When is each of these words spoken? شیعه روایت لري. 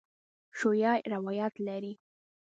شیعه 0.57 0.95
روایت 1.13 1.53
لري. 1.67 1.93